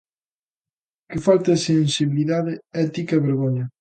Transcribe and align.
Que 1.09 1.17
falta 1.27 1.49
de 1.53 1.61
sensibilidade, 1.71 2.53
ética 2.85 3.13
e 3.15 3.25
vergoña. 3.27 3.65